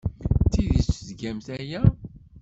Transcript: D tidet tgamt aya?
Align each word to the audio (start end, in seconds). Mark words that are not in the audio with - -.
D 0.43 0.47
tidet 0.53 0.89
tgamt 1.07 1.47
aya? 1.57 1.81